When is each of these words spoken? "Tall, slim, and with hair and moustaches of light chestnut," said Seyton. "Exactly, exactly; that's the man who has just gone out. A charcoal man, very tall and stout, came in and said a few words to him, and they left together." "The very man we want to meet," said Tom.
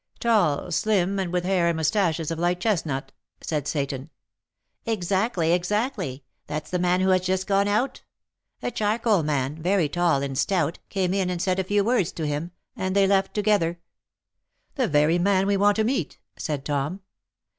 "Tall, 0.19 0.71
slim, 0.71 1.19
and 1.19 1.31
with 1.31 1.43
hair 1.45 1.67
and 1.67 1.77
moustaches 1.77 2.31
of 2.31 2.39
light 2.39 2.59
chestnut," 2.59 3.11
said 3.39 3.67
Seyton. 3.67 4.09
"Exactly, 4.83 5.51
exactly; 5.53 6.23
that's 6.47 6.71
the 6.71 6.79
man 6.79 7.01
who 7.01 7.09
has 7.09 7.21
just 7.21 7.45
gone 7.45 7.67
out. 7.67 8.01
A 8.63 8.71
charcoal 8.71 9.21
man, 9.21 9.61
very 9.61 9.87
tall 9.87 10.23
and 10.23 10.35
stout, 10.35 10.79
came 10.89 11.13
in 11.13 11.29
and 11.29 11.39
said 11.39 11.59
a 11.59 11.63
few 11.63 11.83
words 11.83 12.11
to 12.13 12.25
him, 12.25 12.49
and 12.75 12.95
they 12.95 13.05
left 13.05 13.35
together." 13.35 13.77
"The 14.73 14.87
very 14.87 15.19
man 15.19 15.45
we 15.45 15.55
want 15.55 15.75
to 15.75 15.83
meet," 15.83 16.17
said 16.35 16.65
Tom. 16.65 17.01